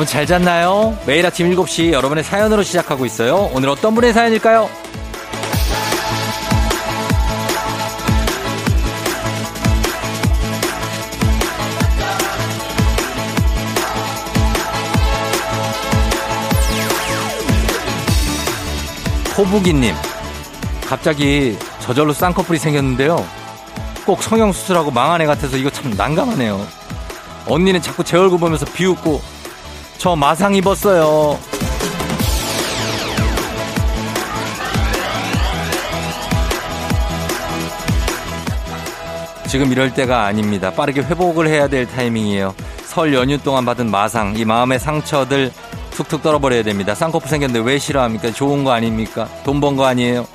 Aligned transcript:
여러분 0.00 0.10
잘 0.10 0.24
잤나요? 0.24 0.96
매일 1.04 1.26
아침 1.26 1.50
7시 1.50 1.92
여러분의 1.92 2.24
사연으로 2.24 2.62
시작하고 2.62 3.04
있어요. 3.04 3.50
오늘 3.52 3.68
어떤 3.68 3.94
분의 3.94 4.14
사연일까요? 4.14 4.70
호부기님, 19.36 19.94
갑자기 20.86 21.58
저절로 21.80 22.14
쌍꺼풀이 22.14 22.58
생겼는데요. 22.58 23.22
꼭 24.06 24.22
성형수술하고 24.22 24.92
망한 24.92 25.20
애 25.20 25.26
같아서 25.26 25.58
이거 25.58 25.68
참 25.68 25.92
난감하네요. 25.94 26.66
언니는 27.44 27.82
자꾸 27.82 28.02
제 28.02 28.16
얼굴 28.16 28.38
보면서 28.38 28.64
비웃고 28.64 29.39
저 30.00 30.16
마상 30.16 30.54
입었어요. 30.54 31.38
지금 39.48 39.72
이럴 39.72 39.92
때가 39.92 40.26
아닙니다. 40.26 40.70
빠르게 40.72 41.00
회복을 41.02 41.48
해야 41.48 41.66
될 41.68 41.86
타이밍이에요. 41.86 42.54
설 42.84 43.12
연휴 43.14 43.38
동안 43.38 43.64
받은 43.64 43.90
마상, 43.90 44.36
이 44.36 44.44
마음의 44.44 44.78
상처들 44.78 45.50
툭툭 45.90 46.22
떨어버려야 46.22 46.62
됩니다. 46.62 46.94
쌍꺼풀 46.94 47.28
생겼는데 47.28 47.66
왜 47.68 47.78
싫어합니까? 47.78 48.32
좋은 48.32 48.62
거 48.64 48.72
아닙니까? 48.72 49.28
돈 49.44 49.60
번 49.60 49.76
거 49.76 49.86
아니에요? 49.86 50.26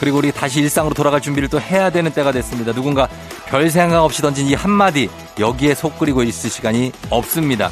그리고 0.00 0.18
우리 0.18 0.32
다시 0.32 0.60
일상으로 0.60 0.94
돌아갈 0.94 1.20
준비를 1.20 1.48
또 1.48 1.60
해야 1.60 1.88
되는 1.90 2.12
때가 2.12 2.32
됐습니다. 2.32 2.72
누군가 2.72 3.08
별 3.46 3.70
생각 3.70 4.02
없이 4.04 4.20
던진 4.20 4.46
이 4.48 4.54
한마디 4.54 5.08
여기에 5.38 5.74
속 5.74 5.98
끓이고 5.98 6.22
있을 6.24 6.50
시간이 6.50 6.92
없습니다. 7.10 7.70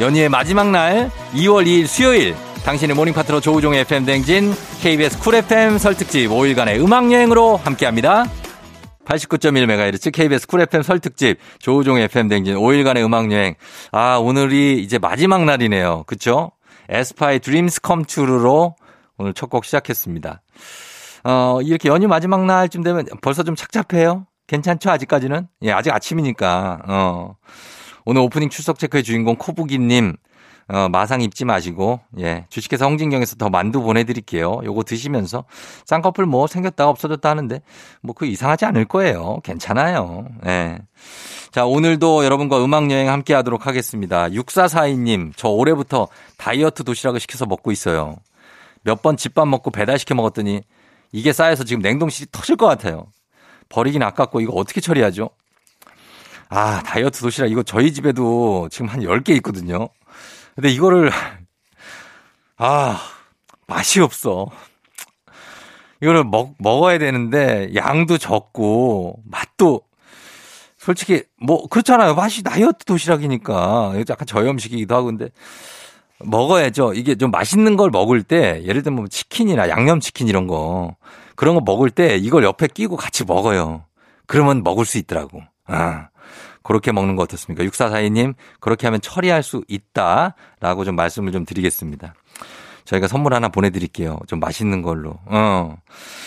연휴의 0.00 0.28
마지막 0.28 0.70
날 0.70 1.10
2월 1.32 1.66
2일 1.66 1.86
수요일 1.86 2.34
당신의 2.64 2.96
morning 2.96 3.14
파트너 3.14 3.40
조우종의 3.40 3.80
FM 3.80 4.04
대행진 4.04 4.52
KBS 4.80 5.18
Cool 5.20 5.36
FM 5.36 5.78
설특집 5.78 6.30
5일간의 6.30 6.80
음악 6.84 7.10
여행으로 7.12 7.56
함께합니다. 7.56 8.24
89.1MHz 9.06 10.12
KBS 10.12 10.46
Cool 10.48 10.60
FM 10.62 10.82
설특집 10.82 11.38
조우종의 11.60 12.04
FM 12.04 12.28
대행진 12.28 12.56
5일간의 12.56 13.04
음악 13.04 13.30
여행. 13.32 13.54
아 13.92 14.16
오늘이 14.16 14.82
이제 14.82 14.98
마지막 14.98 15.44
날이네요. 15.44 16.04
그쵸? 16.06 16.50
에스파의 16.88 17.40
Dreams 17.40 17.80
Come 17.80 18.18
True로 18.18 18.76
오늘 19.18 19.32
첫 19.32 19.48
곡 19.48 19.64
시작했습니다. 19.64 20.42
어, 21.24 21.58
이렇게 21.62 21.88
연휴 21.88 22.06
마지막 22.06 22.44
날쯤 22.44 22.82
되면 22.82 23.06
벌써 23.22 23.42
좀 23.42 23.56
착잡해요? 23.56 24.26
괜찮죠? 24.46 24.90
아직까지는? 24.90 25.48
예, 25.62 25.72
아직 25.72 25.92
아침이니까. 25.92 26.82
어. 26.86 27.34
오늘 28.06 28.22
오프닝 28.22 28.48
출석 28.50 28.78
체크의 28.78 29.02
주인공 29.02 29.34
코부기님, 29.36 30.14
어, 30.68 30.88
마상 30.88 31.20
입지 31.22 31.44
마시고, 31.44 32.00
예, 32.20 32.46
주식회사 32.50 32.86
홍진경에서 32.86 33.34
더 33.36 33.50
만두 33.50 33.82
보내드릴게요. 33.82 34.60
요거 34.64 34.84
드시면서, 34.84 35.44
쌍꺼풀 35.86 36.24
뭐 36.26 36.46
생겼다 36.46 36.88
없어졌다 36.88 37.28
하는데, 37.28 37.60
뭐 38.02 38.14
그 38.14 38.26
이상하지 38.26 38.64
않을 38.66 38.84
거예요. 38.84 39.40
괜찮아요. 39.42 40.26
예. 40.46 40.78
자, 41.50 41.66
오늘도 41.66 42.24
여러분과 42.24 42.64
음악여행 42.64 43.08
함께 43.08 43.34
하도록 43.34 43.66
하겠습니다. 43.66 44.28
6442님, 44.28 45.32
저 45.36 45.48
올해부터 45.48 46.08
다이어트 46.36 46.84
도시락을 46.84 47.18
시켜서 47.20 47.44
먹고 47.46 47.72
있어요. 47.72 48.16
몇 48.82 49.02
번 49.02 49.16
집밥 49.16 49.48
먹고 49.48 49.70
배달시켜 49.72 50.14
먹었더니, 50.14 50.62
이게 51.12 51.32
쌓여서 51.32 51.64
지금 51.64 51.82
냉동실이 51.82 52.28
터질 52.30 52.56
것 52.56 52.66
같아요. 52.66 53.06
버리긴 53.68 54.02
아깝고, 54.04 54.40
이거 54.40 54.52
어떻게 54.52 54.80
처리하죠? 54.80 55.30
아, 56.48 56.82
다이어트 56.82 57.20
도시락 57.20 57.50
이거 57.50 57.62
저희 57.62 57.92
집에도 57.92 58.68
지금 58.70 58.86
한 58.86 59.00
10개 59.00 59.30
있거든요. 59.36 59.88
근데 60.54 60.68
이거를, 60.68 61.10
아, 62.56 63.00
맛이 63.66 64.00
없어. 64.00 64.46
이거를 66.02 66.24
먹, 66.24 66.54
먹어야 66.58 66.98
되는데 66.98 67.70
양도 67.74 68.18
적고 68.18 69.22
맛도 69.24 69.82
솔직히 70.78 71.24
뭐 71.40 71.66
그렇잖아요. 71.68 72.14
맛이 72.14 72.42
다이어트 72.42 72.84
도시락이니까 72.84 73.94
약간 74.08 74.26
저염식이기도 74.26 74.94
하고 74.94 75.06
근데 75.06 75.30
먹어야죠. 76.20 76.92
이게 76.94 77.14
좀 77.16 77.30
맛있는 77.30 77.76
걸 77.76 77.90
먹을 77.90 78.22
때 78.22 78.62
예를 78.64 78.82
들면 78.82 78.96
뭐 78.96 79.08
치킨이나 79.08 79.68
양념치킨 79.68 80.28
이런 80.28 80.46
거 80.46 80.94
그런 81.34 81.54
거 81.54 81.60
먹을 81.64 81.90
때 81.90 82.16
이걸 82.16 82.44
옆에 82.44 82.68
끼고 82.68 82.96
같이 82.96 83.24
먹어요. 83.24 83.84
그러면 84.26 84.62
먹을 84.62 84.84
수 84.84 84.98
있더라고. 84.98 85.42
아. 85.66 86.08
그렇게 86.66 86.90
먹는 86.90 87.14
거 87.16 87.22
어떻습니까? 87.22 87.64
6442님, 87.64 88.34
그렇게 88.60 88.86
하면 88.88 89.00
처리할 89.00 89.42
수 89.42 89.62
있다라고 89.68 90.84
좀 90.84 90.96
말씀을 90.96 91.30
좀 91.32 91.44
드리겠습니다. 91.44 92.14
저희가 92.86 93.08
선물 93.08 93.34
하나 93.34 93.48
보내드릴게요. 93.48 94.18
좀 94.26 94.40
맛있는 94.40 94.80
걸로. 94.80 95.18
어. 95.26 95.76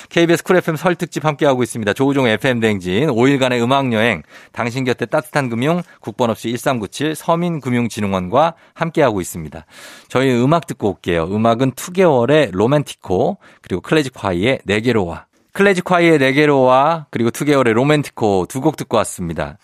KBS 0.10 0.44
쿨 0.44 0.58
FM 0.58 0.76
설 0.76 0.96
특집 0.96 1.26
함께하고 1.26 1.64
있습니다. 1.64 1.94
조우종 1.94 2.28
FM 2.28 2.60
댕진 2.60 3.08
5일간의 3.08 3.64
음악여행 3.64 4.24
당신 4.52 4.84
곁에 4.84 5.06
따뜻한 5.06 5.50
금융 5.50 5.82
국번 6.02 6.30
없이 6.30 6.50
1397 6.50 7.16
서민금융진흥원과 7.16 8.56
함께하고 8.74 9.22
있습니다. 9.22 9.66
저희 10.10 10.32
음악 10.32 10.68
듣고 10.68 10.90
올게요. 10.90 11.24
음악은 11.32 11.72
2개월의 11.72 12.52
로맨티코 12.52 13.38
그리고 13.62 13.82
클래식 13.82 14.14
화이의 14.16 14.60
네개로 14.66 15.06
와 15.06 15.29
클래식화이의 15.54 16.20
네개로와 16.20 17.08
그리고 17.10 17.32
2개월의 17.32 17.74
로맨티코 17.74 18.46
두 18.48 18.62
곡 18.62 18.78
듣고 18.78 18.98
왔습니다. 18.98 19.58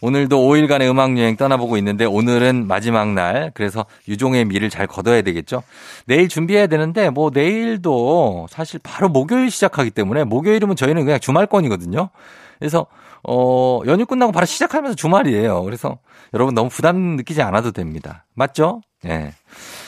오늘도 0.00 0.38
5일간의 0.38 0.90
음악 0.90 1.16
여행 1.18 1.36
떠나보고 1.36 1.76
있는데 1.78 2.04
오늘은 2.04 2.66
마지막 2.66 3.12
날. 3.12 3.50
그래서 3.54 3.84
유종의 4.08 4.44
미를 4.46 4.70
잘 4.70 4.86
거둬야 4.86 5.22
되겠죠. 5.22 5.62
내일 6.06 6.28
준비해야 6.28 6.66
되는데 6.66 7.10
뭐 7.10 7.30
내일도 7.32 8.46
사실 8.50 8.80
바로 8.82 9.08
목요일 9.08 9.50
시작하기 9.50 9.90
때문에 9.90 10.24
목요일이면 10.24 10.76
저희는 10.76 11.04
그냥 11.04 11.20
주말권이거든요. 11.20 12.10
그래서 12.58 12.86
어, 13.22 13.80
연휴 13.86 14.06
끝나고 14.06 14.32
바로 14.32 14.46
시작하면서 14.46 14.94
주말이에요. 14.96 15.62
그래서 15.64 15.98
여러분 16.34 16.54
너무 16.54 16.68
부담 16.68 17.16
느끼지 17.16 17.42
않아도 17.42 17.72
됩니다. 17.72 18.24
맞죠? 18.34 18.80
예. 19.04 19.08
네. 19.08 19.34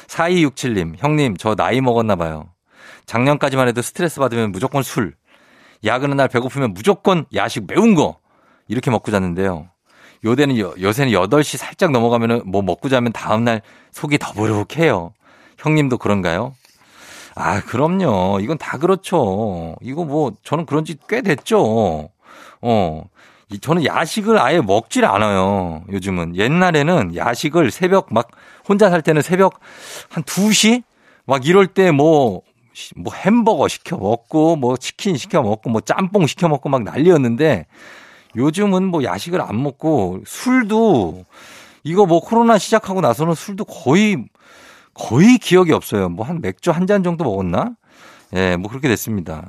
4267님, 0.08 0.94
형님, 0.98 1.36
저 1.36 1.54
나이 1.54 1.80
먹었나 1.80 2.16
봐요. 2.16 2.48
작년까지만 3.06 3.68
해도 3.68 3.82
스트레스 3.82 4.20
받으면 4.20 4.52
무조건 4.52 4.82
술. 4.82 5.14
야근한 5.84 6.16
날 6.16 6.28
배고프면 6.28 6.74
무조건 6.74 7.24
야식 7.34 7.64
매운 7.66 7.94
거. 7.94 8.18
이렇게 8.68 8.90
먹고 8.90 9.10
잤는데요. 9.10 9.68
요새는, 10.24 10.56
요새는 10.58 11.12
8시 11.12 11.56
살짝 11.56 11.90
넘어가면은 11.92 12.42
뭐 12.44 12.62
먹고 12.62 12.88
자면 12.88 13.12
다음 13.12 13.44
날 13.44 13.62
속이 13.92 14.18
더부룩해요. 14.18 15.12
형님도 15.58 15.98
그런가요? 15.98 16.54
아, 17.34 17.60
그럼요. 17.62 18.40
이건 18.40 18.58
다 18.58 18.76
그렇죠. 18.78 19.76
이거 19.82 20.04
뭐, 20.04 20.32
저는 20.42 20.66
그런 20.66 20.84
지 20.84 20.96
꽤 21.08 21.22
됐죠. 21.22 22.10
어. 22.62 23.02
저는 23.60 23.84
야식을 23.84 24.38
아예 24.38 24.60
먹질 24.60 25.04
않아요. 25.04 25.82
요즘은. 25.90 26.36
옛날에는 26.36 27.16
야식을 27.16 27.70
새벽 27.70 28.12
막, 28.12 28.28
혼자 28.68 28.90
살 28.90 29.02
때는 29.02 29.22
새벽 29.22 29.58
한 30.10 30.22
2시? 30.22 30.82
막 31.26 31.46
이럴 31.46 31.66
때 31.66 31.90
뭐, 31.90 32.42
뭐 32.96 33.12
햄버거 33.14 33.68
시켜 33.68 33.96
먹고, 33.96 34.56
뭐 34.56 34.76
치킨 34.76 35.16
시켜 35.16 35.42
먹고, 35.42 35.70
뭐 35.70 35.80
짬뽕 35.80 36.26
시켜 36.26 36.48
먹고 36.48 36.68
막 36.68 36.82
난리였는데, 36.82 37.66
요즘은 38.36 38.84
뭐 38.86 39.02
야식을 39.02 39.40
안 39.40 39.60
먹고 39.62 40.20
술도 40.26 41.24
이거 41.82 42.06
뭐 42.06 42.20
코로나 42.20 42.58
시작하고 42.58 43.00
나서는 43.00 43.34
술도 43.34 43.64
거의 43.64 44.24
거의 44.94 45.38
기억이 45.38 45.72
없어요. 45.72 46.08
뭐 46.08 46.24
한 46.26 46.40
맥주 46.40 46.70
한 46.70 46.86
잔 46.86 47.02
정도 47.02 47.24
먹었나? 47.24 47.74
예, 48.34 48.56
뭐 48.56 48.70
그렇게 48.70 48.88
됐습니다. 48.88 49.48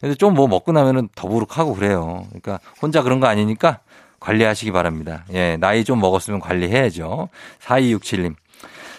근데 0.00 0.14
좀 0.16 0.34
뭐 0.34 0.48
먹고 0.48 0.72
나면은 0.72 1.08
더부룩하고 1.14 1.74
그래요. 1.74 2.24
그러니까 2.30 2.58
혼자 2.82 3.02
그런 3.02 3.20
거 3.20 3.26
아니니까 3.28 3.78
관리하시기 4.18 4.72
바랍니다. 4.72 5.24
예, 5.32 5.56
나이 5.58 5.84
좀 5.84 6.00
먹었으면 6.00 6.40
관리해야죠. 6.40 7.28
4267님. 7.60 8.34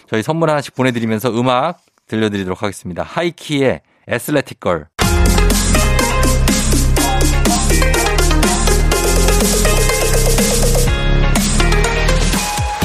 저희 0.08 0.22
선물 0.22 0.48
하나씩 0.48 0.74
보내드리면서 0.74 1.38
음악 1.38 1.80
들려드리도록 2.08 2.62
하겠습니다. 2.62 3.02
하이키의 3.02 3.80
에슬레틱 4.08 4.58
걸. 4.60 4.88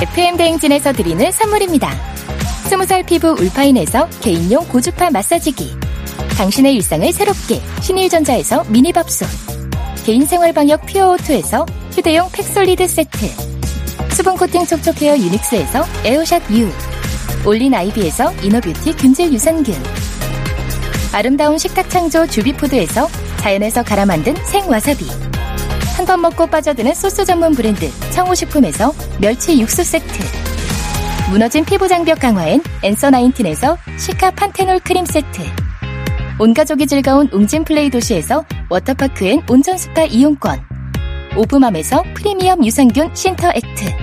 FM 0.02 0.38
대행진에서 0.38 0.92
드리는 0.94 1.32
선물입니다. 1.32 1.90
스무 2.70 2.86
살 2.86 3.04
피부 3.04 3.30
울파인에서 3.30 4.08
개인용 4.22 4.68
고주파 4.68 5.10
마사지기. 5.10 5.72
당신의 6.38 6.76
일상을 6.76 7.12
새롭게 7.12 7.62
신일전자에서 7.82 8.66
미니밥솥. 8.66 9.28
개인생활방역 10.06 10.86
퓨어오투에서 10.86 11.66
휴대용 11.94 12.30
팩솔리드 12.32 12.88
세트. 12.88 13.26
수분코팅 14.14 14.66
촉촉헤어 14.66 15.18
유닉스에서 15.18 15.84
에어샷 16.04 16.52
U. 16.52 16.70
올린 17.46 17.74
아이비에서 17.74 18.32
inner 18.42 18.66
beauty 18.66 18.94
균질 18.96 19.34
유산균. 19.34 19.76
아름다운 21.12 21.58
식탁 21.58 21.90
창조 21.90 22.26
주비푸드에서 22.26 23.08
자연에서 23.38 23.84
갈아 23.84 24.06
만든 24.06 24.36
생와사비. 24.46 25.06
한 25.98 26.06
번 26.06 26.22
먹고 26.22 26.48
빠져드는 26.48 26.94
소스 26.96 27.24
전문 27.24 27.54
브랜드 27.54 27.90
청호식품에서 28.12 28.94
멸치 29.20 29.62
육수 29.62 29.84
세트 29.84 30.06
무너진 31.30 31.64
피부 31.64 31.88
장벽 31.88 32.20
강화엔 32.20 32.64
엔서 32.82 33.10
나인틴에서 33.12 33.78
시카 33.98 34.32
판테놀 34.32 34.80
크림 34.80 35.06
세트. 35.06 35.42
온 36.40 36.54
가족이 36.54 36.88
즐거운 36.88 37.30
웅진 37.32 37.64
플레이 37.64 37.90
도시에서 37.90 38.44
워터파크 38.70 39.26
and 39.26 39.42
온천 39.50 39.78
스파 39.78 40.04
이용권. 40.04 40.60
오브맘에서 41.36 42.04
프리미엄 42.16 42.66
유산균 42.66 43.14
신터 43.14 43.52
액트. 43.54 44.03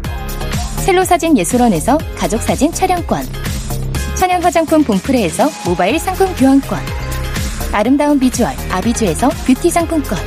셀로 0.81 1.05
사진 1.05 1.37
예술원에서 1.37 1.99
가족 2.17 2.41
사진 2.41 2.71
촬영권. 2.71 3.23
천연 4.15 4.43
화장품 4.43 4.83
봉프레에서 4.83 5.47
모바일 5.65 5.99
상품 5.99 6.33
교환권. 6.35 6.79
아름다운 7.71 8.19
비주얼 8.19 8.51
아비주에서 8.71 9.29
뷰티 9.45 9.69
상품권. 9.69 10.17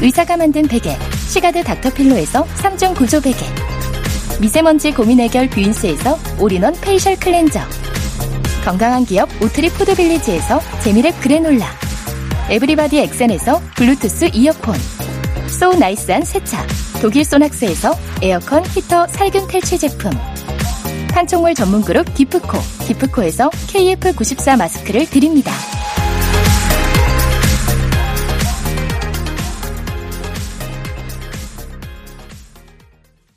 의사가 0.00 0.36
만든 0.36 0.66
베개 0.66 0.96
시가드 1.28 1.62
닥터필로에서 1.62 2.44
3중 2.46 2.96
구조 2.96 3.20
베개. 3.20 3.38
미세먼지 4.40 4.90
고민 4.90 5.20
해결 5.20 5.48
뷰인스에서 5.48 6.18
all-in-one 6.40 6.74
facial 6.80 7.14
cleanser. 7.16 7.60
건강한 8.64 9.04
기업 9.04 9.28
오트리 9.40 9.70
푸드빌리지에서 9.70 10.58
재미랩 10.82 11.20
그래놀라. 11.20 11.66
everybody 12.50 12.98
엑센에서 12.98 13.62
블루투스 13.76 14.30
이어폰. 14.34 14.74
so 15.48 15.72
nice한 15.74 16.24
세차. 16.24 16.66
독일 17.00 17.24
소낙스에서 17.24 17.94
에어컨 18.22 18.62
히터 18.62 19.06
살균 19.06 19.48
탈취 19.48 19.78
제품. 19.78 20.10
판촉물 21.12 21.54
전문 21.54 21.80
그룹 21.80 22.14
기프코. 22.14 22.58
기프코에서 22.86 23.48
KF94 23.48 24.58
마스크를 24.58 25.06
드립니다. 25.06 25.50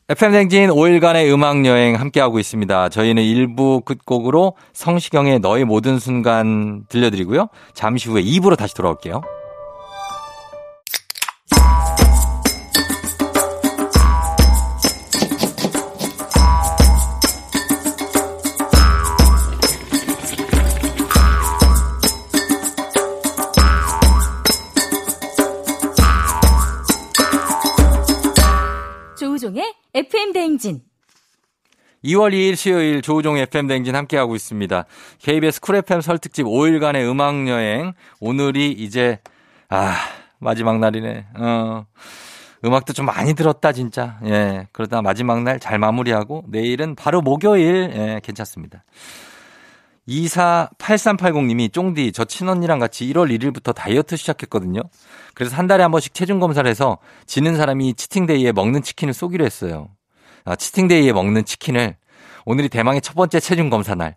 FM댕진 0.10 0.70
5일간의 0.70 1.34
음악여행 1.34 1.96
함께하고 1.96 2.38
있습니다. 2.40 2.90
저희는 2.90 3.24
1부 3.24 3.86
끝곡으로 3.86 4.58
성시경의 4.74 5.40
너의 5.40 5.64
모든 5.64 5.98
순간 6.00 6.84
들려드리고요. 6.90 7.48
잠시 7.74 8.10
후에 8.10 8.22
2부로 8.22 8.58
다시 8.58 8.76
돌아올게요. 8.76 9.22
2월 32.04 32.34
2일 32.34 32.56
수요일 32.56 33.02
조우종 33.02 33.38
FM 33.38 33.68
댕진 33.68 33.96
함께하고 33.96 34.36
있습니다. 34.36 34.86
KBS 35.20 35.62
쿨 35.62 35.76
FM 35.78 36.02
설 36.02 36.18
특집 36.18 36.46
5일간의 36.46 37.10
음악 37.10 37.48
여행. 37.48 37.94
오늘이 38.20 38.72
이제, 38.72 39.20
아, 39.70 39.96
마지막 40.40 40.80
날이네. 40.80 41.26
어. 41.38 41.86
음악도 42.66 42.94
좀 42.94 43.06
많이 43.06 43.34
들었다, 43.34 43.72
진짜. 43.72 44.20
예. 44.26 44.68
그러다 44.72 45.02
마지막 45.02 45.44
날 45.44 45.60
잘 45.60 45.80
마무리하고 45.80 46.44
내일은 46.48 46.96
바로 46.96 47.22
목요일. 47.22 47.92
예, 47.96 48.22
괜찮습니다. 48.24 48.84
248380님이 50.08 51.72
쫑디 51.72 52.12
저 52.12 52.26
친언니랑 52.26 52.80
같이 52.80 53.06
1월 53.08 53.30
1일부터 53.38 53.74
다이어트 53.74 54.18
시작했거든요. 54.18 54.82
그래서 55.34 55.56
한 55.56 55.68
달에 55.68 55.82
한 55.84 55.92
번씩 55.92 56.14
체중 56.14 56.40
검사를 56.40 56.70
해서 56.70 56.98
지는 57.26 57.56
사람이 57.56 57.94
치팅데이에 57.94 58.52
먹는 58.52 58.82
치킨을 58.84 59.14
쏘기로 59.14 59.46
했어요. 59.46 59.90
아, 60.46 60.56
치팅데이에 60.56 61.14
먹는 61.14 61.46
치킨을 61.46 61.96
오늘이 62.46 62.70
대망의 62.70 63.02
첫 63.02 63.16
번째 63.16 63.40
체중 63.40 63.70
검사 63.70 63.96
날. 63.96 64.16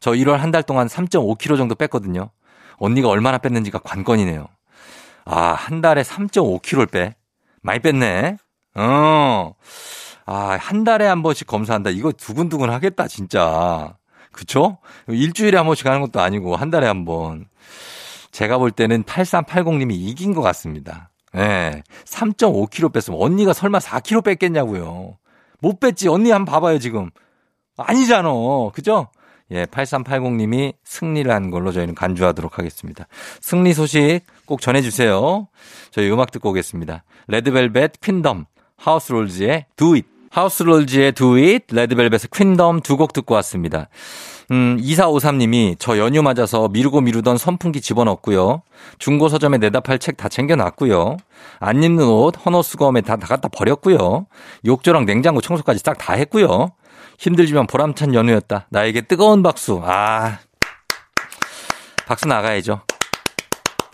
저 0.00 0.12
1월 0.12 0.36
한 0.38 0.50
달 0.50 0.62
동안 0.62 0.86
3.5kg 0.88 1.56
정도 1.56 1.74
뺐거든요. 1.74 2.30
언니가 2.78 3.08
얼마나 3.08 3.38
뺐는지가 3.38 3.80
관건이네요. 3.80 4.46
아, 5.26 5.40
한 5.52 5.80
달에 5.80 6.02
3.5kg를 6.02 6.90
빼. 6.90 7.14
많이 7.62 7.78
뺐네. 7.80 8.36
어. 8.76 9.52
아, 10.26 10.56
한 10.60 10.84
달에 10.84 11.06
한 11.06 11.22
번씩 11.22 11.46
검사한다. 11.46 11.90
이거 11.90 12.12
두근두근 12.12 12.70
하겠다, 12.70 13.06
진짜. 13.06 13.94
그쵸? 14.32 14.78
일주일에 15.08 15.56
한 15.56 15.66
번씩 15.66 15.86
하는 15.86 16.00
것도 16.00 16.20
아니고 16.20 16.56
한 16.56 16.70
달에 16.70 16.86
한 16.86 17.04
번. 17.04 17.46
제가 18.30 18.58
볼 18.58 18.70
때는 18.70 19.02
8380님이 19.04 19.92
이긴 19.92 20.34
것 20.34 20.40
같습니다. 20.40 21.10
예. 21.34 21.38
네. 21.38 21.82
3.5kg 22.06 22.92
뺐으면 22.92 23.20
언니가 23.20 23.52
설마 23.52 23.78
4kg 23.78 24.24
뺐겠냐고요. 24.24 25.18
못 25.60 25.80
뺐지. 25.80 26.08
언니 26.08 26.30
한번 26.30 26.52
봐봐요, 26.52 26.78
지금. 26.78 27.10
아니잖아. 27.76 28.30
그죠? 28.72 29.08
예, 29.52 29.66
8380님이 29.66 30.74
승리를 30.84 31.30
한 31.30 31.50
걸로 31.50 31.72
저희는 31.72 31.94
간주하도록 31.94 32.58
하겠습니다. 32.58 33.06
승리 33.40 33.72
소식 33.74 34.20
꼭 34.46 34.60
전해주세요. 34.60 35.48
저희 35.90 36.10
음악 36.10 36.30
듣고 36.30 36.50
오겠습니다. 36.50 37.04
레드벨벳 37.26 38.00
퀸덤, 38.00 38.46
하우스롤즈의 38.76 39.66
Do 39.76 39.94
It. 39.94 40.08
하우스 40.30 40.62
롤즈의 40.62 41.12
Do 41.12 41.34
It, 41.36 41.74
레드벨벳의 41.74 42.20
퀸덤 42.32 42.80
두 42.82 42.96
곡 42.96 43.12
듣고 43.12 43.34
왔습니다. 43.34 43.88
음, 44.52 44.78
2453님이 44.80 45.76
저 45.78 45.98
연휴 45.98 46.22
맞아서 46.22 46.68
미루고 46.68 47.00
미루던 47.00 47.36
선풍기 47.38 47.80
집어넣고요. 47.80 48.62
중고 48.98 49.28
서점에 49.28 49.58
내다 49.58 49.80
팔 49.80 49.98
책 49.98 50.16
다 50.16 50.28
챙겨놨고요. 50.28 51.16
안 51.60 51.82
입는 51.82 52.04
옷 52.06 52.34
헌옷 52.44 52.64
수거함에 52.64 53.00
다, 53.00 53.16
다 53.16 53.26
갖다 53.26 53.48
버렸고요. 53.48 54.26
욕조랑 54.66 55.04
냉장고 55.06 55.40
청소까지 55.40 55.80
싹 55.84 55.98
다 55.98 56.14
했고요. 56.14 56.70
힘들지만 57.18 57.66
보람찬 57.66 58.14
연휴였다. 58.14 58.66
나에게 58.70 59.02
뜨거운 59.02 59.42
박수. 59.42 59.80
아. 59.84 60.38
박수 62.06 62.26
나가야죠. 62.26 62.80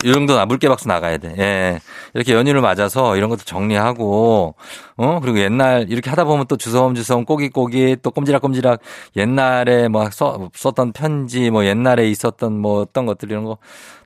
이 0.07 0.13
정도나 0.13 0.45
물개 0.45 0.69
박수 0.69 0.87
나가야 0.87 1.17
돼. 1.17 1.35
예. 1.37 1.79
이렇게 2.13 2.33
연휴를 2.33 2.61
맞아서 2.61 3.17
이런 3.17 3.29
것도 3.29 3.43
정리하고, 3.43 4.55
어, 4.97 5.19
그리고 5.21 5.39
옛날 5.39 5.85
이렇게 5.89 6.09
하다 6.09 6.23
보면 6.25 6.47
또 6.47 6.57
주섬주섬 6.57 7.25
꼬깃꼬깃 7.25 8.01
또 8.01 8.11
꼼지락꼼지락 8.11 8.79
옛날에 9.17 9.87
뭐 9.87 10.09
써, 10.11 10.49
썼던 10.53 10.93
편지 10.93 11.49
뭐 11.51 11.65
옛날에 11.65 12.09
있었던 12.09 12.53
뭐 12.59 12.81
어떤 12.81 13.05
것들 13.05 13.29
이런 13.31 13.43
거 13.43 13.57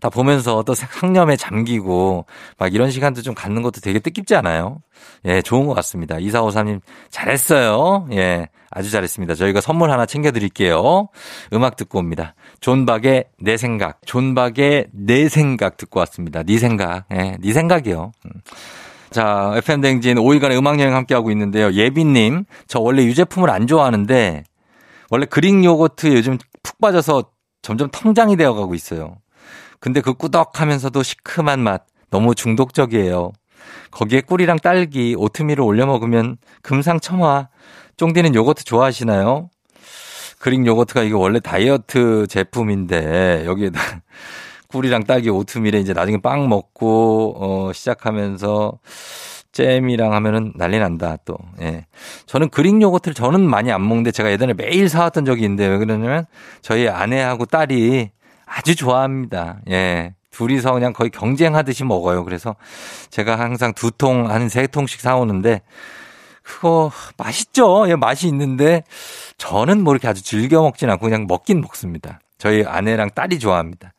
다 0.02 0.10
보면서 0.10 0.64
또 0.64 0.74
상념에 0.74 1.36
잠기고 1.38 2.26
막 2.58 2.74
이런 2.74 2.90
시간도 2.90 3.22
좀 3.22 3.36
갖는 3.36 3.62
것도 3.62 3.82
되게 3.82 4.00
뜻깊지 4.00 4.36
않아요? 4.36 4.82
예, 5.26 5.42
좋은 5.42 5.68
것 5.68 5.74
같습니다. 5.76 6.18
이사오사님 6.20 6.80
잘했어요. 7.10 8.08
예. 8.14 8.48
아주 8.72 8.90
잘했습니다. 8.90 9.36
저희가 9.36 9.60
선물 9.60 9.92
하나 9.92 10.06
챙겨드릴게요. 10.06 11.10
음악 11.54 11.76
듣고 11.76 12.00
옵니다. 12.00 12.36
존박의 12.62 13.26
내 13.40 13.58
생각, 13.58 14.00
존박의 14.06 14.88
내 14.94 15.28
생각 15.28 15.76
듣고 15.78 16.00
왔습니다. 16.00 16.44
네 16.44 16.58
생각, 16.58 17.06
예, 17.12 17.38
네 17.40 17.54
생각이요. 17.54 18.12
음. 18.26 18.32
자, 19.10 19.52
FM댕진 19.58 20.16
5일간의 20.16 20.58
음악여행 20.58 20.96
함께하고 20.96 21.32
있는데요. 21.32 21.74
예빈님, 21.74 22.46
저 22.68 22.80
원래 22.80 23.04
유제품을 23.04 23.50
안 23.50 23.68
좋아하는데, 23.68 24.44
원래 25.10 25.26
그릭 25.26 25.66
요거트 25.66 26.16
요즘 26.16 26.38
푹 26.64 26.80
빠져서 26.80 27.26
점점 27.62 27.90
통장이 27.92 28.38
되어가고 28.38 28.74
있어요. 28.74 29.18
근데 29.82 30.00
그 30.00 30.14
꾸덕하면서도 30.14 31.04
시큼한 31.04 31.60
맛, 31.60 31.86
너무 32.10 32.36
중독적이에요. 32.36 33.34
거기에 33.92 34.22
꿀이랑 34.22 34.60
딸기, 34.60 35.16
오트밀을 35.18 35.62
올려 35.62 35.86
먹으면 35.86 36.38
금상첨화. 36.62 37.50
쫑디는 37.98 38.36
요거트 38.36 38.64
좋아하시나요? 38.64 39.50
그릭 40.40 40.66
요거트가 40.66 41.04
이게 41.04 41.14
원래 41.14 41.40
다이어트 41.40 42.26
제품인데 42.28 43.46
여기에다 43.46 43.80
꿀이랑 44.70 45.04
딸기 45.04 45.30
오트밀에 45.30 45.80
이제 45.80 45.94
나중에 45.94 46.18
빵 46.18 46.50
먹고 46.50 47.36
어 47.38 47.74
시작하면서 47.74 48.80
잼이랑 49.52 50.14
하면은 50.14 50.54
난리 50.56 50.80
난다 50.80 51.18
또. 51.26 51.38
예. 51.62 51.86
저는 52.26 52.50
그릭 52.50 52.82
요거트를 52.82 53.14
저는 53.14 53.42
많이 53.42 53.72
안 53.72 53.88
먹는데 53.88 54.12
제가 54.12 54.32
예전에 54.32 54.54
매일 54.54 54.90
사왔던 54.90 55.26
적이 55.26 55.44
있는데 55.44 55.68
왜 55.68 55.78
그러냐면 55.78 56.26
저희 56.62 56.88
아내하고 56.88 57.46
딸이 57.46 58.10
아주 58.46 58.76
좋아합니다. 58.76 59.60
예. 59.70 60.16
둘이서 60.42 60.74
그냥 60.74 60.92
거의 60.92 61.12
경쟁하듯이 61.12 61.84
먹어요. 61.84 62.24
그래서 62.24 62.56
제가 63.12 63.38
항상 63.38 63.74
두 63.76 63.92
통, 63.92 64.30
한 64.32 64.50
세 64.50 64.66
통씩 64.66 65.00
사오는데 65.00 65.62
그거 66.42 66.92
맛있죠? 67.18 67.88
예, 67.88 67.96
맛이 67.96 68.28
있는데 68.28 68.84
저는 69.38 69.84
뭐 69.84 69.94
이렇게 69.94 70.08
아주 70.08 70.24
즐겨 70.24 70.62
먹진 70.64 70.90
않고 70.90 71.06
그냥 71.06 71.28
먹긴 71.28 71.62
먹습니다. 71.62 72.20
저희 72.40 72.64
아내랑 72.66 73.12
딸이 73.14 73.38
좋아합니다. 73.38 73.94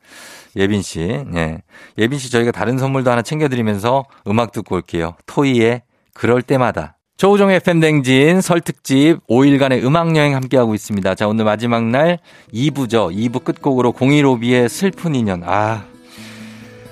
예빈 0.57 0.81
씨, 0.81 0.99
예. 1.33 1.59
예빈 1.97 2.19
씨 2.19 2.29
저희가 2.29 2.51
다른 2.51 2.77
선물도 2.77 3.09
하나 3.09 3.21
챙겨드리면서 3.21 4.03
음악 4.27 4.51
듣고 4.51 4.75
올게요. 4.75 5.15
토이의 5.25 5.81
그럴 6.13 6.41
때마다. 6.41 6.97
조우종의 7.15 7.61
팬댕진 7.61 8.41
설특집 8.41 9.25
5일간의 9.27 9.83
음악여행 9.85 10.35
함께하고 10.35 10.75
있습니다. 10.75 11.15
자, 11.15 11.27
오늘 11.27 11.45
마지막 11.45 11.85
날 11.85 12.19
2부죠. 12.53 13.15
2부 13.15 13.43
끝곡으로 13.45 13.93
015B의 13.93 14.67
슬픈 14.67 15.15
인연. 15.15 15.43
아, 15.45 15.85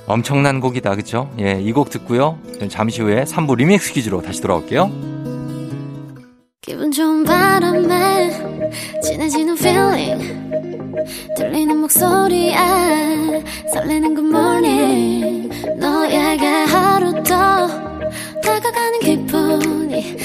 엄청난 0.07 0.59
곡이다. 0.59 0.95
그쵸? 0.95 1.29
예, 1.39 1.59
이 1.61 1.71
곡 1.73 1.89
듣고요. 1.89 2.37
잠시 2.69 3.01
후에 3.01 3.23
3부 3.23 3.55
리믹스 3.57 3.93
퀴즈로 3.93 4.21
다시 4.21 4.41
돌아올게요. 4.41 4.91
기분 6.61 6.91
좋은 6.91 7.23
바람에 7.23 8.29
진해지는 9.03 9.57
feeling 9.57 10.51
들리는 11.37 11.77
목소리에 11.77 12.55
설레는 13.73 14.15
good 14.15 14.27
morning 14.29 15.49
너에게 15.79 16.45
하루 16.45 17.13
더 17.23 17.67
다가가는 18.41 18.99
기분이 18.99 20.17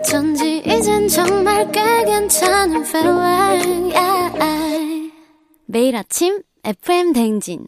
어쩐지 0.00 0.62
이젠 0.64 1.08
정말 1.08 1.70
꽤 1.72 2.04
괜찮은 2.04 2.84
feeling 2.84 3.92
yeah. 3.96 5.10
매일 5.66 5.96
아침 5.96 6.40
FM 6.64 7.12
대행진 7.14 7.66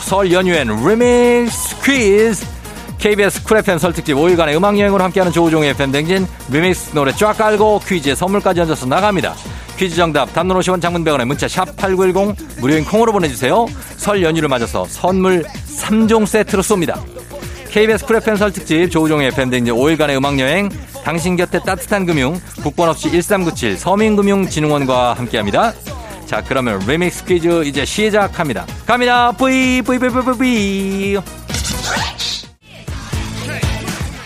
설 0.00 0.32
연휴엔 0.32 0.68
리믹스 0.86 1.76
퀴즈 1.82 2.46
KBS 2.98 3.42
Cool 3.42 3.56
FM 3.58 3.78
설 3.78 3.92
특집 3.92 4.14
5일간의 4.14 4.56
음악여행으로 4.56 5.02
함께하는 5.02 5.32
조우종의 5.32 5.74
FM 5.74 5.82
대행진 5.82 6.28
remix 6.48 6.92
노래 6.94 7.10
쫙 7.12 7.36
깔고 7.36 7.80
퀴즈에 7.86 8.14
선물까지 8.14 8.60
얹어서 8.60 8.86
나갑니다. 8.86 9.34
퀴즈 9.76 9.96
정답 9.96 10.32
단문 10.32 10.56
50원 10.58 10.80
장문 10.80 11.04
100원에 11.04 11.24
문자 11.24 11.48
샵 11.48 11.76
8910 11.76 12.60
무료인 12.60 12.84
콩으로 12.84 13.10
보내주세요. 13.10 13.66
설 13.96 14.22
연휴를 14.22 14.48
맞아서 14.48 14.86
선물 14.88 15.42
3종 15.42 16.24
세트로 16.24 16.62
쏩니다. 16.62 17.00
KBS 17.70 18.06
Cool 18.06 18.16
FM 18.16 18.36
설 18.36 18.52
특집 18.52 18.90
조우종의 18.92 19.32
FM 19.32 19.38
대행진 19.38 19.74
5일간의 19.74 20.16
음악여행 20.16 20.68
당신 21.02 21.34
곁에 21.34 21.58
따뜻한 21.58 22.06
금융 22.06 22.40
국번 22.62 22.88
없이 22.88 23.10
1397 23.10 23.76
서민금융진흥원과 23.76 25.14
함께합니다. 25.14 25.72
자, 26.28 26.42
그러면 26.46 26.78
리믹스 26.80 27.24
퀴즈 27.24 27.64
이제 27.64 27.86
시작합니다. 27.86 28.66
갑니다. 28.84 29.32
뿌이, 29.32 29.80
뿌이, 29.80 29.98
뿌이, 29.98 30.10
뿌이. 30.10 31.18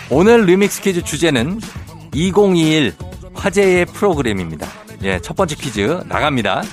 오늘 0.09 0.43
리믹스 0.45 0.81
퀴즈 0.81 1.01
주제는 1.01 1.61
2021 2.13 2.93
화제의 3.33 3.85
프로그램입니다. 3.85 4.67
예, 5.03 5.17
첫 5.21 5.37
번째 5.37 5.55
퀴즈 5.55 6.01
나갑니다. 6.09 6.63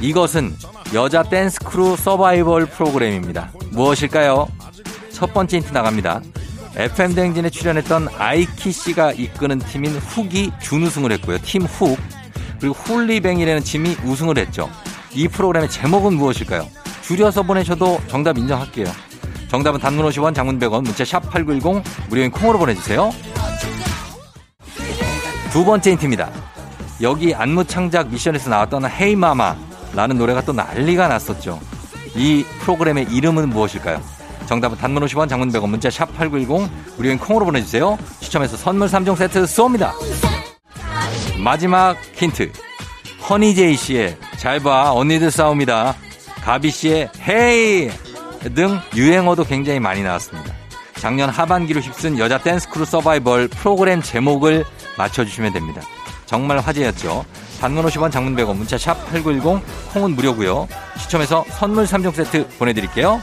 이것은 0.00 0.56
여자 0.92 1.22
댄스 1.22 1.60
크루 1.60 1.96
서바이벌 1.96 2.66
프로그램입니다. 2.66 3.52
무엇일까요? 3.70 4.48
첫 5.12 5.32
번째 5.32 5.58
힌트 5.58 5.72
나갑니다. 5.72 6.20
FM 6.74 7.14
댕진에 7.14 7.48
출연했던 7.50 8.08
아이키 8.18 8.72
씨가 8.72 9.12
이끄는 9.12 9.60
팀인 9.60 9.92
훅이 9.92 10.50
준우승을 10.60 11.12
했고요. 11.12 11.38
팀 11.44 11.62
훅. 11.62 11.96
그리고 12.60 12.74
홀리뱅이라는 12.74 13.62
팀이 13.62 13.96
우승을 14.04 14.38
했죠. 14.38 14.70
이 15.12 15.28
프로그램의 15.28 15.70
제목은 15.70 16.14
무엇일까요? 16.14 16.66
줄여서 17.02 17.42
보내셔도 17.42 18.00
정답 18.08 18.36
인정할게요. 18.38 18.86
정답은 19.48 19.80
단문 19.80 20.04
50원, 20.08 20.34
장문 20.34 20.58
100원, 20.58 20.82
문자 20.82 21.04
샵 21.04 21.20
8910, 21.30 21.82
무료인 22.08 22.30
콩으로 22.30 22.58
보내주세요. 22.58 23.12
두 25.52 25.64
번째 25.64 25.92
힌트입니다. 25.92 26.30
여기 27.02 27.34
안무 27.34 27.64
창작 27.64 28.10
미션에서 28.10 28.50
나왔던 28.50 28.90
헤이마마라는 28.90 30.18
노래가 30.18 30.42
또 30.42 30.52
난리가 30.52 31.08
났었죠. 31.08 31.60
이 32.16 32.44
프로그램의 32.60 33.06
이름은 33.10 33.50
무엇일까요? 33.50 34.00
정답은 34.46 34.78
단문 34.78 35.04
50원, 35.04 35.28
장문 35.28 35.50
100원, 35.52 35.68
문자 35.68 35.90
샵 35.90 36.06
8910, 36.16 36.70
무료인 36.96 37.18
콩으로 37.18 37.44
보내주세요. 37.46 37.98
추첨해서 38.20 38.56
선물 38.56 38.88
3종 38.88 39.16
세트 39.16 39.44
쏩니다. 39.44 39.92
마지막 41.46 41.96
힌트. 42.14 42.50
허니제이 43.30 43.76
씨의 43.76 44.16
잘 44.36 44.58
봐, 44.58 44.92
언니들 44.92 45.30
싸움이다. 45.30 45.94
가비 46.42 46.72
씨의 46.72 47.08
Hey! 47.20 47.88
등 48.56 48.80
유행어도 48.96 49.44
굉장히 49.44 49.78
많이 49.78 50.02
나왔습니다. 50.02 50.52
작년 50.94 51.30
하반기를 51.30 51.80
휩쓴 51.80 52.18
여자 52.18 52.38
댄스 52.38 52.68
크루 52.68 52.84
서바이벌 52.84 53.46
프로그램 53.46 54.02
제목을 54.02 54.64
맞춰주시면 54.98 55.52
됩니다. 55.52 55.82
정말 56.24 56.58
화제였죠. 56.58 57.24
단문 57.60 57.86
50원 57.86 58.10
장문 58.10 58.34
100원 58.34 58.56
문자 58.56 58.76
샵 58.76 58.94
8910 59.12 59.62
콩은 59.92 60.16
무료고요. 60.16 60.66
추첨해서 60.98 61.44
선물 61.50 61.84
3종 61.84 62.12
세트 62.12 62.48
보내드릴게요. 62.58 63.20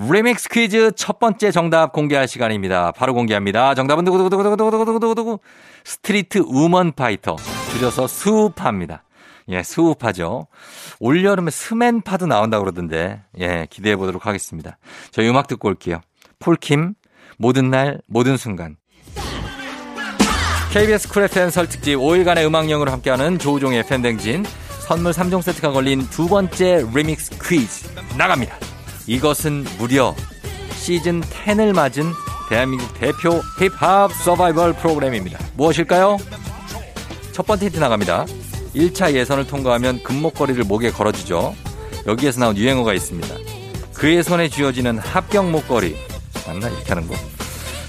리믹스 0.00 0.48
퀴즈 0.48 0.92
첫 0.94 1.18
번째 1.18 1.50
정답 1.50 1.92
공개할 1.92 2.28
시간입니다. 2.28 2.92
바로 2.92 3.14
공개합니다. 3.14 3.74
정답은 3.74 4.04
두구두구두구두구두구두구두구 4.04 5.40
스트리트 5.84 6.38
우먼 6.46 6.92
파이터 6.92 7.34
줄여서 7.72 8.06
스우파입니다. 8.06 9.02
예, 9.48 9.62
스우파죠. 9.62 10.46
올여름에 11.00 11.50
스맨파도 11.50 12.26
나온다고 12.26 12.64
그러던데 12.64 13.22
예, 13.40 13.66
기대해 13.70 13.96
보도록 13.96 14.26
하겠습니다. 14.26 14.78
저희 15.10 15.28
음악 15.28 15.48
듣고 15.48 15.68
올게요. 15.68 16.00
폴킴 16.38 16.94
모든 17.38 17.70
날 17.70 18.00
모든 18.06 18.36
순간 18.36 18.76
KBS 20.72 21.08
쿨 21.08 21.24
FM 21.24 21.50
설 21.50 21.68
특집 21.68 21.96
5일간의 21.96 22.46
음악여행으로 22.46 22.92
함께하는 22.92 23.38
조우종의 23.38 23.84
FM댕진 23.86 24.44
선물 24.86 25.12
3종 25.12 25.42
세트가 25.42 25.72
걸린 25.72 26.06
두 26.10 26.28
번째 26.28 26.86
리믹스 26.94 27.38
퀴즈 27.42 27.88
나갑니다. 28.16 28.67
이것은 29.08 29.64
무려 29.78 30.14
시즌 30.76 31.22
10을 31.22 31.74
맞은 31.74 32.12
대한민국 32.50 32.92
대표 33.00 33.40
힙합 33.58 34.12
서바이벌 34.12 34.74
프로그램입니다. 34.74 35.38
무엇일까요? 35.54 36.18
첫 37.32 37.46
번째 37.46 37.66
힌트 37.66 37.78
나갑니다. 37.78 38.26
1차 38.74 39.14
예선을 39.14 39.46
통과하면 39.46 40.02
금목걸이를 40.02 40.64
목에 40.64 40.90
걸어주죠. 40.90 41.54
여기에서 42.06 42.40
나온 42.40 42.56
유행어가 42.56 42.92
있습니다. 42.92 43.34
그의 43.94 44.22
손에 44.22 44.48
쥐어지는 44.50 44.98
합격 44.98 45.50
목걸이. 45.50 45.96
맞나? 46.46 46.68
이렇게 46.68 46.88
하는 46.88 47.08
거. 47.08 47.14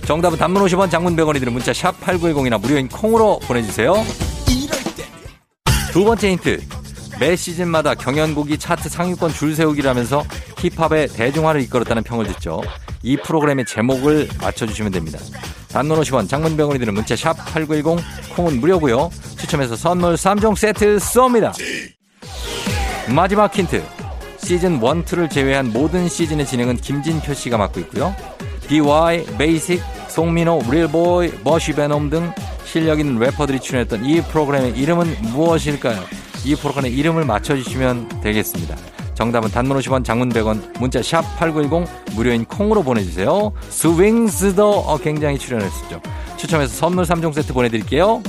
정답은 0.05 0.37
단문 0.37 0.63
50원 0.65 0.89
장문 0.89 1.17
100원이 1.17 1.39
드는 1.39 1.51
문자 1.51 1.73
샵 1.73 1.99
8910이나 1.99 2.59
무료인 2.61 2.87
콩으로 2.87 3.39
보내주세요. 3.39 3.93
두 5.91 6.05
번째 6.05 6.31
힌트. 6.31 6.78
매 7.19 7.35
시즌마다 7.35 7.95
경연곡이 7.95 8.57
차트 8.57 8.87
상위권 8.87 9.33
줄 9.33 9.53
세우기라면서 9.53 10.23
힙합의 10.57 11.09
대중화를 11.09 11.61
이끌었다는 11.61 12.03
평을 12.03 12.25
듣죠. 12.27 12.61
이 13.03 13.17
프로그램의 13.17 13.65
제목을 13.65 14.29
맞춰주시면 14.41 14.91
됩니다. 14.91 15.19
단문 15.69 15.99
50원, 15.99 16.29
장문 16.29 16.55
병원이 16.55 16.79
드는 16.79 16.93
문자 16.93 17.15
샵 17.15 17.33
8910, 17.33 18.35
콩은 18.35 18.59
무료고요. 18.61 19.09
추첨해서 19.37 19.75
선물 19.75 20.15
3종 20.15 20.55
세트 20.55 20.97
쏩니다. 20.97 21.53
마지막 23.13 23.53
힌트. 23.53 23.83
시즌 24.37 24.75
1, 24.75 24.81
2를 24.81 25.29
제외한 25.29 25.71
모든 25.71 26.07
시즌의 26.07 26.45
진행은 26.45 26.77
김진표 26.77 27.33
씨가 27.33 27.57
맡고 27.57 27.81
있고요. 27.81 28.15
BY, 28.67 29.25
베이식, 29.37 29.81
송민호, 30.07 30.63
릴보이, 30.69 31.33
머시베놈 31.43 32.09
등 32.09 32.31
실력 32.65 32.99
있는 32.99 33.19
래퍼들이 33.19 33.59
출연했던 33.59 34.05
이 34.05 34.21
프로그램의 34.21 34.71
이름은 34.77 35.17
무엇일까요? 35.33 36.28
이 36.45 36.55
프로그램의 36.55 36.93
이름을 36.93 37.25
맞춰주시면 37.25 38.21
되겠습니다. 38.21 38.75
정답은 39.13 39.51
단문 39.51 39.77
50원, 39.79 40.05
장문 40.05 40.29
100원, 40.29 40.79
문자 40.79 41.03
샵 41.03 41.21
8910, 41.37 42.15
무료인 42.15 42.45
콩으로 42.45 42.83
보내주세요. 42.83 43.51
스윙스도 43.69 44.69
어, 44.79 44.97
굉장히 44.97 45.37
출연했었죠. 45.37 46.01
추첨해서 46.37 46.73
선물 46.73 47.03
3종 47.03 47.33
세트 47.33 47.53
보내드릴게요. 47.53 48.23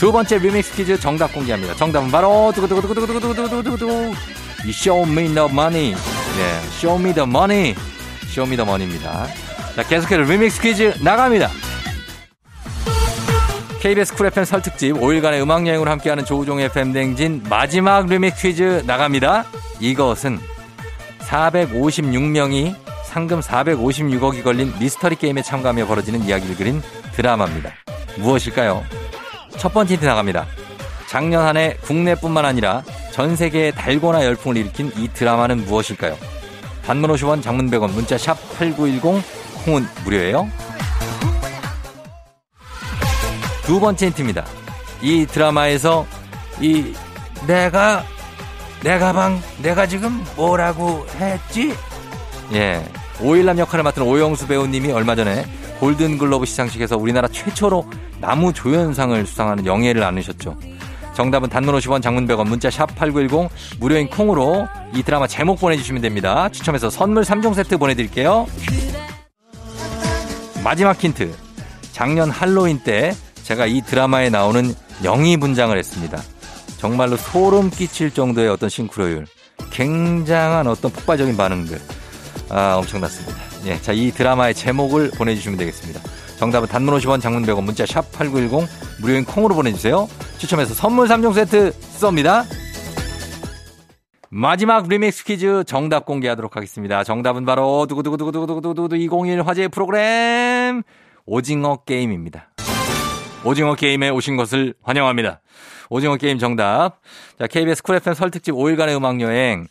두 0.00 0.10
번째 0.10 0.38
리믹스 0.38 0.74
퀴즈 0.74 0.98
정답 0.98 1.32
공개합니다. 1.32 1.74
정답은 1.76 2.10
바로 2.10 2.50
두구두구두구두구두구두구두구 2.54 4.12
이 4.66 4.70
Show 4.70 5.08
Me 5.08 5.28
The 5.32 5.48
Money. 5.48 5.92
네, 5.92 6.60
Show 6.78 6.98
Me 6.98 7.14
The 7.14 7.28
Money. 7.28 7.74
Show 8.24 8.48
Me 8.48 8.56
The 8.56 8.62
Money입니다. 8.68 9.26
자, 9.76 9.82
계속해서 9.84 10.22
리믹스 10.22 10.60
퀴즈 10.62 10.94
나갑니다. 11.00 11.50
KBS 13.80 14.14
쿨 14.14 14.26
FM 14.26 14.44
설 14.44 14.60
특집 14.62 14.92
5일간의 14.92 15.42
음악 15.42 15.66
여행으로 15.66 15.90
함께하는 15.90 16.24
조우종의 16.24 16.66
FM 16.66 16.92
댕진 16.92 17.42
마지막 17.48 18.06
리믹스 18.06 18.42
퀴즈 18.48 18.82
나갑니다. 18.86 19.44
이것은 19.80 20.38
456명이 21.20 22.74
상금 23.04 23.40
456억이 23.40 24.42
걸린 24.44 24.72
미스터리 24.78 25.16
게임에 25.16 25.42
참가하며 25.42 25.86
벌어지는 25.86 26.22
이야기를 26.24 26.56
그린 26.56 26.82
드라마입니다. 27.14 27.70
무엇일까요? 28.18 28.84
첫 29.56 29.72
번째 29.72 29.94
힌트 29.94 30.04
나갑니다. 30.04 30.46
작년 31.08 31.44
한 31.46 31.56
해 31.56 31.76
국내뿐만 31.80 32.44
아니라 32.44 32.82
전 33.12 33.34
세계에 33.34 33.72
달고나 33.72 34.24
열풍을 34.26 34.56
일으킨 34.58 34.92
이 34.96 35.08
드라마는 35.08 35.64
무엇일까요? 35.64 36.16
단문 36.84 37.10
50원, 37.12 37.42
장문 37.42 37.70
100원, 37.70 37.90
문자 37.92 38.16
샵 38.18 38.36
8910, 38.58 39.22
콩은 39.64 39.86
무료예요. 40.04 40.48
두 43.70 43.78
번째 43.78 44.06
힌트입니다. 44.06 44.44
이 45.00 45.24
드라마에서 45.26 46.04
이 46.60 46.92
내가 47.46 48.02
내 48.82 48.98
가방 48.98 49.40
내가 49.62 49.86
지금 49.86 50.24
뭐라고 50.34 51.06
했지? 51.14 51.72
예. 52.52 52.84
오일남 53.20 53.60
역할을 53.60 53.84
맡은 53.84 54.02
오영수 54.02 54.48
배우님이 54.48 54.90
얼마 54.90 55.14
전에 55.14 55.46
골든글로브 55.78 56.46
시상식에서 56.46 56.96
우리나라 56.96 57.28
최초로 57.28 57.88
나무 58.20 58.52
조연상을 58.52 59.24
수상하는 59.24 59.64
영예를 59.64 60.02
안으셨죠. 60.02 60.56
정답은 61.14 61.48
단문 61.48 61.72
50원 61.76 62.02
장문 62.02 62.26
100원 62.26 62.48
문자 62.48 62.70
샵 62.70 62.92
8910 62.96 63.52
무료인 63.78 64.10
콩으로 64.10 64.66
이 64.94 65.04
드라마 65.04 65.28
제목 65.28 65.60
보내주시면 65.60 66.02
됩니다. 66.02 66.48
추첨해서 66.48 66.90
선물 66.90 67.22
3종 67.22 67.54
세트 67.54 67.78
보내드릴게요. 67.78 68.48
마지막 70.64 70.98
힌트. 70.98 71.32
작년 71.92 72.30
할로윈 72.30 72.80
때 72.80 73.14
제가 73.50 73.66
이 73.66 73.80
드라마에 73.80 74.30
나오는 74.30 74.72
영희 75.02 75.36
분장을 75.38 75.76
했습니다. 75.76 76.22
정말로 76.78 77.16
소름 77.16 77.68
끼칠 77.68 78.12
정도의 78.12 78.48
어떤 78.48 78.68
싱크로율. 78.68 79.26
굉장한 79.72 80.68
어떤 80.68 80.92
폭발적인 80.92 81.36
반응들. 81.36 81.80
아, 82.48 82.76
엄청났습니다. 82.76 83.36
예. 83.66 83.80
자, 83.82 83.92
이 83.92 84.12
드라마의 84.12 84.54
제목을 84.54 85.10
보내주시면 85.18 85.58
되겠습니다. 85.58 86.00
정답은 86.38 86.68
단문 86.68 86.96
50원, 86.96 87.20
장문 87.20 87.44
100원, 87.44 87.64
문자 87.64 87.84
샵 87.84 88.12
8910, 88.12 88.68
무료인 89.00 89.24
콩으로 89.24 89.56
보내주세요. 89.56 90.08
추첨해서 90.38 90.72
선물 90.72 91.08
3종 91.08 91.34
세트 91.34 91.72
쏩니다. 91.98 92.44
마지막 94.28 94.86
리믹스 94.86 95.24
퀴즈 95.24 95.64
정답 95.66 96.06
공개하도록 96.06 96.54
하겠습니다. 96.54 97.02
정답은 97.02 97.44
바로 97.46 97.86
두구두구두구두구두구두구 97.88 98.96
2021 98.96 99.42
화제 99.42 99.66
프로그램 99.66 100.84
오징어 101.26 101.78
게임입니다. 101.84 102.49
오징어 103.42 103.74
게임에 103.74 104.10
오신 104.10 104.36
것을 104.36 104.74
환영합니다. 104.82 105.40
오징어 105.88 106.16
게임 106.16 106.38
정답. 106.38 107.00
자, 107.38 107.46
KBS 107.46 107.82
쿨 107.82 107.96
FM 107.96 108.14
설 108.14 108.30
특집 108.30 108.52
5일간의 108.52 108.96
음악 108.96 109.20
여행. 109.22 109.66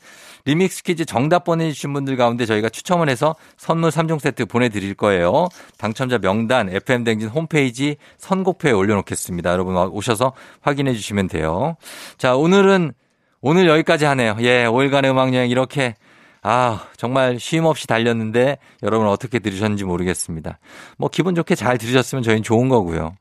리믹스 0.45 0.83
퀴즈 0.83 1.05
정답 1.05 1.43
보내주신 1.43 1.93
분들 1.93 2.17
가운데 2.17 2.45
저희가 2.47 2.69
추첨을 2.69 3.09
해서 3.09 3.35
선물 3.57 3.91
3종 3.91 4.19
세트 4.19 4.47
보내드릴 4.47 4.95
거예요. 4.95 5.49
당첨자 5.77 6.17
명단 6.17 6.69
FM댕진 6.69 7.29
홈페이지 7.29 7.97
선곡표에 8.17 8.71
올려놓겠습니다. 8.71 9.51
여러분 9.51 9.75
오셔서 9.75 10.33
확인해 10.61 10.93
주시면 10.93 11.27
돼요. 11.27 11.75
자, 12.17 12.35
오늘은, 12.35 12.93
오늘 13.41 13.67
여기까지 13.67 14.05
하네요. 14.05 14.35
예, 14.39 14.65
5일간의 14.65 15.11
음악여행 15.11 15.49
이렇게 15.51 15.95
아, 16.41 16.85
정말 16.95 17.39
쉼 17.39 17.65
없이 17.65 17.87
달렸는데 17.87 18.57
여러분 18.83 19.07
어떻게 19.07 19.39
들으셨는지 19.39 19.83
모르겠습니다. 19.83 20.59
뭐 20.97 21.09
기분 21.09 21.35
좋게 21.35 21.55
잘 21.55 21.77
들으셨으면 21.77 22.23
저희는 22.23 22.43
좋은 22.43 22.69
거고요. 22.69 23.15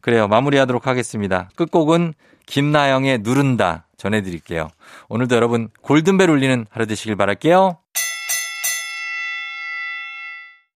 그래요. 0.00 0.28
마무리하도록 0.28 0.86
하겠습니다. 0.86 1.50
끝곡은 1.56 2.14
김나영의 2.46 3.18
누른다 3.22 3.86
전해드릴게요. 3.96 4.68
오늘도 5.08 5.34
여러분 5.36 5.68
골든벨 5.82 6.30
울리는 6.30 6.66
하루 6.70 6.86
되시길 6.86 7.16
바랄게요. 7.16 7.78